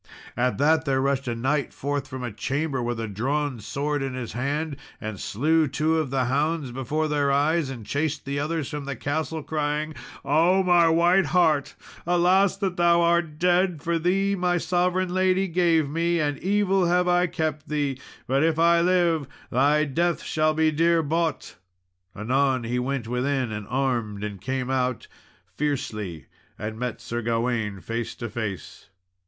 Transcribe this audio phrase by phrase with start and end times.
[0.35, 4.15] At that there rushed a knight forth from a chamber, with a drawn sword in
[4.15, 8.67] his hand, and slew two of the hounds before their eyes, and chased the others
[8.67, 9.93] from the castle, crying,
[10.25, 11.75] "Oh, my white hart!
[12.07, 13.83] alas, that thou art dead!
[13.83, 18.43] for thee my sovereign lady gave to me, and evil have I kept thee; but
[18.43, 21.57] if I live, thy death shall be dear bought."
[22.15, 25.07] Anon he went within and armed, and came out
[25.55, 26.25] fiercely,
[26.57, 28.89] and met Sir Gawain face to face.